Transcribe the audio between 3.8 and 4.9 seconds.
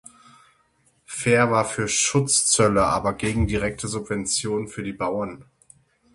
Subventionen für